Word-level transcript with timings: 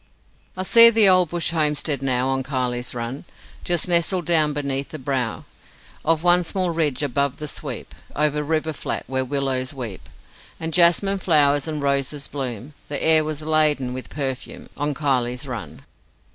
I 0.57 0.63
see 0.63 0.89
the 0.89 1.07
old 1.07 1.29
bush 1.29 1.51
homestead 1.51 2.01
now 2.01 2.29
On 2.29 2.41
Kiley's 2.41 2.95
Run, 2.95 3.23
Just 3.63 3.87
nestled 3.87 4.25
down 4.25 4.51
beneath 4.51 4.89
the 4.89 4.97
brow 4.97 5.45
Of 6.03 6.23
one 6.23 6.43
small 6.43 6.71
ridge 6.71 7.03
above 7.03 7.37
the 7.37 7.47
sweep 7.47 7.93
Of 8.15 8.33
river 8.33 8.73
flat, 8.73 9.03
where 9.05 9.23
willows 9.23 9.75
weep 9.75 10.09
And 10.59 10.73
jasmine 10.73 11.19
flowers 11.19 11.67
and 11.67 11.83
roses 11.83 12.27
bloom, 12.27 12.73
The 12.87 12.99
air 12.99 13.23
was 13.23 13.43
laden 13.43 13.93
with 13.93 14.09
perfume 14.09 14.69
On 14.75 14.95
Kiley's 14.95 15.45
Run. 15.45 15.85